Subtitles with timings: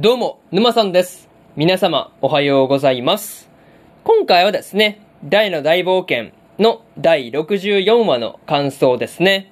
[0.00, 1.28] どうも、沼さんです。
[1.56, 3.50] 皆様、おはようございます。
[4.04, 9.50] 今回はですね、大の大冒険の第64話の感想ですね。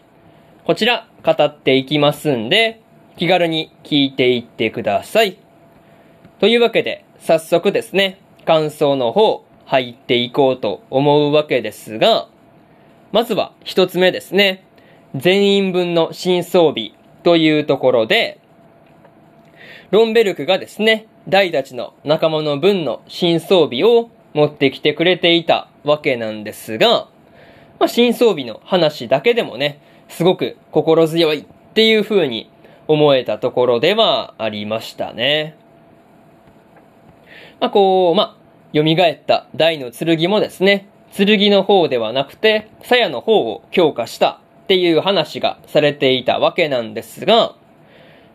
[0.64, 2.80] こちら、語っていきますんで、
[3.16, 5.36] 気軽に聞いていってください。
[6.38, 12.28] というわけで、早速ですね、感想の方、入っていこうと思うわけですが、
[13.10, 14.62] まずは一つ目ですね。
[15.16, 16.92] 全員分の新装備
[17.24, 18.38] というところで、
[19.90, 27.08] ロンベルクがですね、大たちの仲間の分の新装備を持ってきてくれていたわけなんですが、
[27.78, 31.44] まあ、新装備の話だけでもね、すごく心強いっ
[31.74, 32.50] ていう風に
[32.88, 35.56] 思えたところではありましたね。
[37.60, 47.54] まあ、こう、まあ、蘇った大の剣もですね、剣の方ではなくて、鞘の方を強化したっていう話がされていたわけなんですが、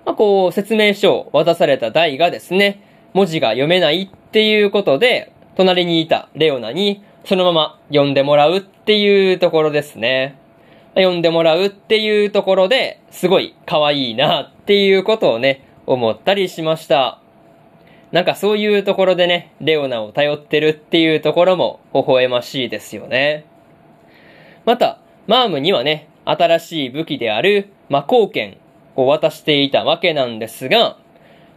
[0.05, 2.81] まあ、こう、説明書を渡された大がですね、
[3.13, 10.37] 文字が読めないっていうことで、隣にいたレオナにそのまま読んでもらうっていうところですね。
[10.95, 17.19] 読んでもらうっていうところで、すごい可愛いなっていうことをね、思ったりしました。
[18.11, 23.45] なんかそういうところでね、レオナを頼ってるっていうところも微笑ましいですよね。
[24.65, 28.57] また、マームにはね、新しい武器である魔鋼剣
[28.95, 30.97] を渡していたわけなんですが、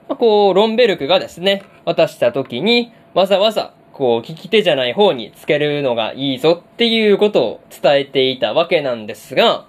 [0.08, 9.66] まあ、こう、ロンベルクがですね、渡した時に、わざわざ、こう、利き手じゃない方につけるのがいいぞっていうことを伝えていたわけなんですが、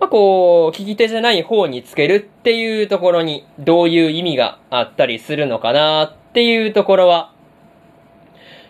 [0.00, 7.32] まあ、こう、利き手じゃない方につけるっていうところにどういう意味があったりするのかなっていうところは、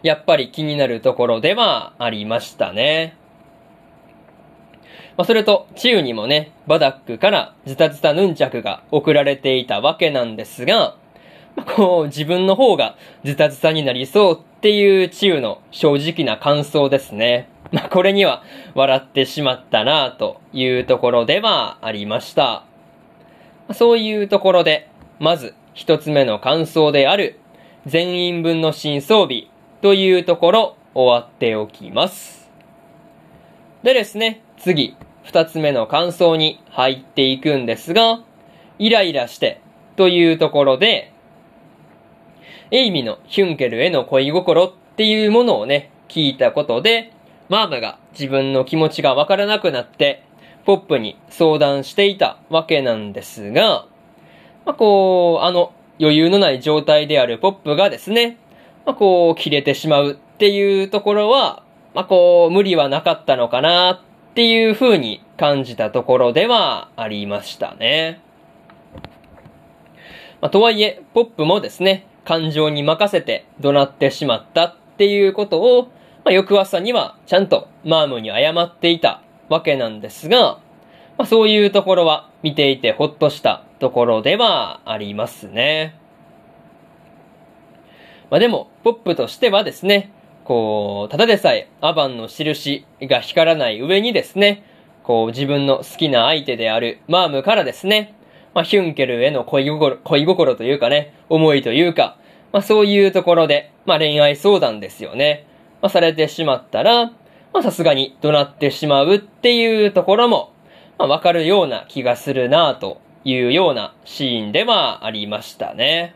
[0.03, 3.17] やっぱり気になるところではありましたね。
[5.17, 10.97] まあ、それと、チウにもね、バダックからズタズタヌンチャクが送られていたわけなんですが、
[11.57, 17.49] まあ、こう、自分の方がズタズタになりそうっていうチウの正直な感想ですね。
[17.73, 18.43] まあ、これには
[18.75, 22.65] 笑ってしまったなというところではありました。
[23.73, 27.39] そういうところで、まず一つ目の感想である、
[27.87, 29.49] 全員分の新装備
[29.81, 32.51] というところ終わっておきます。
[33.83, 38.21] でですね、次、二つ目の感想に入っていくんですが、
[38.79, 39.61] イライラして
[39.97, 41.13] というところで、
[42.71, 47.13] エイミのヒュンケルへの恋心っていうものをね、聞いたことで、
[47.49, 50.23] マームが自分の気持ちがわからなくなって、
[50.65, 53.87] ポップに相談していたわけなんですが、
[54.65, 58.39] まあ、こう、あの、余裕のない状態であるポップがですね、
[58.87, 61.65] まあ、こう、切れてしまうっていうところは、
[61.95, 68.19] まあ、こう、無理はなかったのかなっていう風に感じたところではありましたね。
[70.41, 75.89] まあ、とはいえ、ポップもですね、感情に任せて怒鳴ってしまったっていうことを、
[76.25, 79.21] まあ、翌朝にはちゃんとマームに謝っていた
[79.51, 80.61] わけなんですが、
[81.19, 85.95] まあ、そういうところは見ていてほっとしたところではありますね。
[88.31, 90.11] まあ、でも、ポップとしてはですね、
[90.45, 94.65] こう、ただでさえアバンの印が光らない上にですね、
[95.03, 98.15] こう自分の好きな相手であるマームからですね、
[98.55, 102.19] まあ、ヒュンケルへの恋心、恋心というかね、思いというか、
[102.53, 105.47] まあ、そういうところで、まあ、恋愛相談ですよね。
[105.81, 107.07] まあ、されてしまったら、
[107.53, 110.53] まあ、さすがに怒鳴ってしまうっていうところも、
[110.99, 116.15] まあ、わかるような気がするなというようなシーンではありましたね。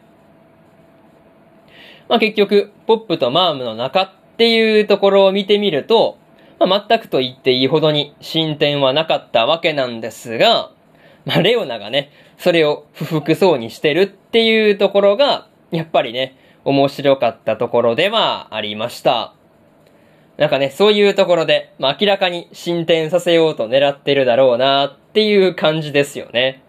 [2.08, 6.18] まあ、結局、ポップとマームの中っていうところを見てみると、
[6.58, 10.70] まあ、全くと言っていいほどに進展はなかったわけなんですが、
[11.24, 19.34] まあ、レオナがね、それを不服そうにしてるっていうところが、やっぱりね、面白かったところではありました。
[20.36, 26.62] なんかね、そういうところで、まあ、明らかに進展させようと狙ってるだろうなっていう感じですよね。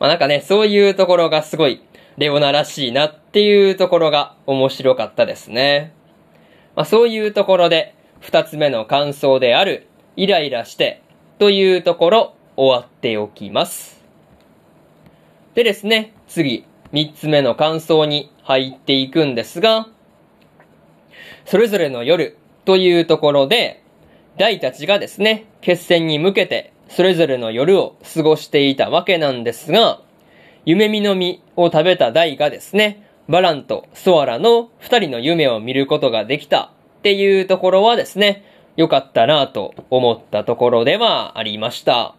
[0.00, 1.80] まあ、なんかね、そういうところがすごい、
[2.16, 5.92] レオナらしいなっていうところが面白かったですね。
[6.76, 11.02] まあ、そういうところで、二つ目の感想である、イライラして、
[11.38, 14.02] というところ、終わっておきます。
[15.54, 19.88] でですね、次、三つ目の感想に入っていくんですが、
[21.44, 23.82] それぞれの夜というところで、
[24.36, 30.00] 大たちがですね、決戦に向けて、それぞれの夜を過ごしていたわけなんですが、
[30.66, 38.44] 夢見の実を食べた大がですね、バランとソアラの二人の夢を見ることができたっていうところはですね、
[38.76, 42.14] 良かったなと思ったところではありました。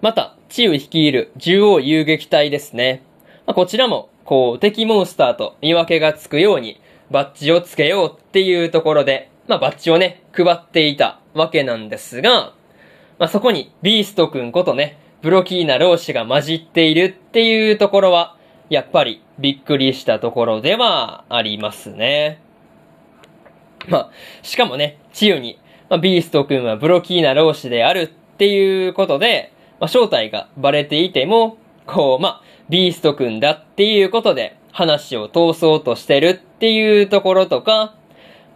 [0.00, 3.02] また、チウ率いる獣王遊撃隊ですね。
[3.46, 6.80] まあ、こちらも、こう、敵モンスターと見分けがつくように、
[7.10, 12.54] バッジをつけようっていうところで、まあ、バッジをね、配っていたわけなんですが、
[13.18, 18.36] まあ、そこに、ビーストくんことね、ブロキーナ老子が混じっているっていうところは、
[18.68, 22.40] やっぱりびっくりしたところではありますね。
[23.88, 24.10] まあ、
[24.42, 25.58] しかもね、治癒に、
[25.88, 37.96] まあ、ビースト君はブロキーナ老子であるっていうことで、まあ、正体がバレていても、こう、まあ、ビースト君だっていうことで話を通そうとしてるっていうところとか、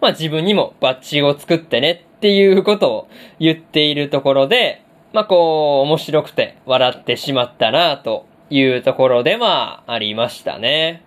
[0.00, 3.08] まあ自分にもバッジを作ってねっていうことを
[3.40, 4.83] 言っているところで、
[5.14, 11.04] まあこう、面白くて笑ってしまったなというところではありましたね。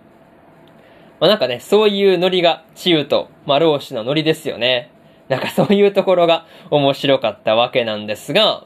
[1.20, 4.90] まあなんかね、そういうノリがチユと、まあ老子のノリですよね。
[5.28, 8.64] なんかそういうところが面白かったわけなんですが、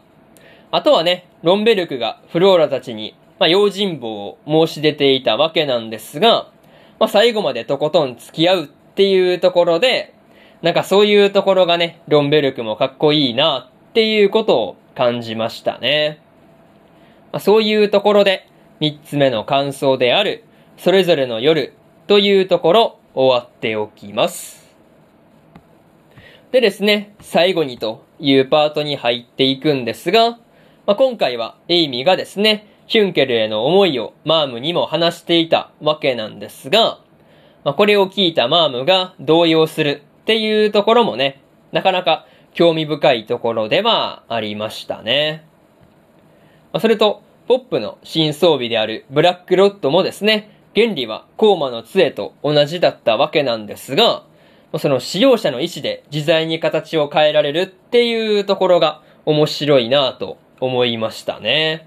[0.71, 6.53] あとはね、ロンベルクがフローラたちに、まあ用心棒を申し出ていたわけなんですが、
[7.01, 10.15] まあ最後までとことん付き合うっていうところで、
[10.63, 16.21] なんかそういうところがね、ロンベルクもかっこいいなっていうことを感じましたね。
[17.33, 18.49] まあ、そういうところで、
[18.81, 20.45] 三つ目の感想である、
[20.77, 21.75] それぞれの夜
[22.07, 24.75] というところ、終わっておきます。
[26.51, 30.31] でですね、最後にというパートに入っていくんですが、
[30.85, 37.01] まあ、今回はエイミがですね、ヒュンケルへの思いをマームにも話していたわけなんですが、
[37.65, 41.41] まあ、これを聞いたマームが動揺するっていうところもね、
[41.71, 45.45] なかなか興味深いところではありましたね。
[46.81, 54.23] それと、ポップの新装備であるブラックロッドもですね、原理はコーマの杖と同じだったわけなんですが、
[54.79, 61.87] その使用者の意思で自在に形を変えられるっていうところが面白いなと思いましたね。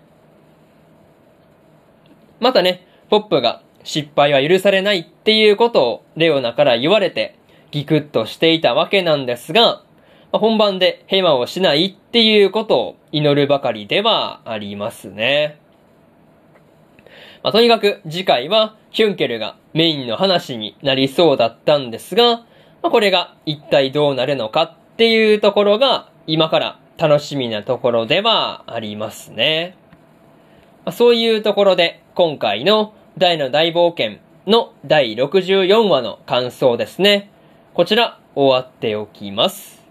[2.40, 7.36] またね、ポップが失敗は許されないっていうことをレオナから言われて
[7.72, 9.82] ギクッとしていたわけなんですが、
[10.40, 15.60] 本番でヘマをしないっていうことを祈るばかりではありますね。
[17.44, 22.46] まあ、とにかく次回はヒュンケルがメインの話になりそうだったんですが、ま
[22.84, 29.78] あ、これが一体どうなるのかっていうところが今から楽しみなところではありますね。
[30.86, 37.30] まあ、そういうところで今回の大の大冒険の第64話の感想ですね。
[37.76, 39.85] こちら終わっておきます。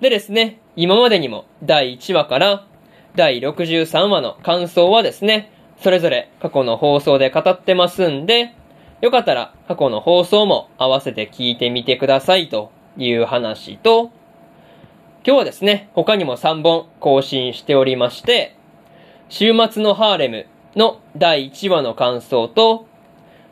[0.00, 2.66] でですね、今までにも第1話から
[3.14, 5.50] 第63話の感想はですね、
[5.80, 8.52] それぞれ過去の放送で語ってますんで、
[9.00, 14.10] よかったら過去の放送も合わせて聞いてみてくださいという話と、
[15.24, 18.54] 今日はですね、他にも3本更新しておりまして、
[19.30, 20.46] 週末のハーレム
[20.76, 22.86] の第1話の感想と、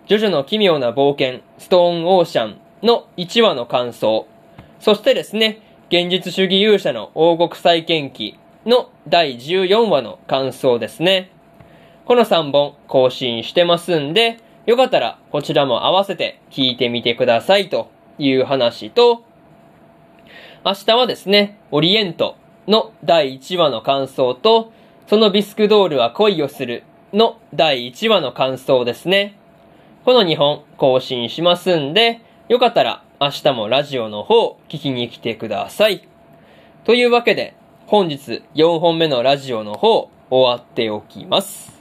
[0.08, 4.26] ジョジョの奇妙な冒険、ストーンオーシャンの1話の感想、
[4.78, 11.30] そしてですね、現実主義勇者の王国再建記の第14話の感想ですね。
[12.06, 19.24] この3本更新してますんで、よかったらこちらも合わせて聞いてみてくださいという話と、
[20.64, 24.72] 明日はですね、オリエントの第1話の感想と、
[25.06, 29.36] そのビスクドールは恋をするの第1話の感想ですね。
[30.06, 36.08] この2本更新しますんで、よかったら明日もラジオの方聞きに来てください。
[36.84, 37.54] というわけで、
[37.86, 41.80] 本日4本目のラジオの方終わっておきます。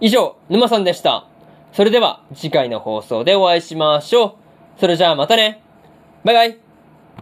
[0.00, 1.26] 以上、沼さんでした。
[1.72, 4.34] それでは次回の放送でお会いしましょう。
[4.80, 5.62] それじゃあまたね。
[6.24, 6.69] バイバイ。